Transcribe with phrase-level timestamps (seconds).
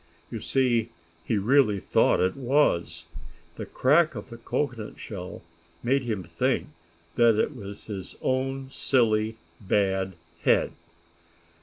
[0.31, 0.89] You see
[1.23, 3.05] he really thought it was.
[3.55, 5.43] The crack of the cocoanut shell
[5.83, 6.69] made him think
[7.17, 10.71] that it was his own silly, bad head.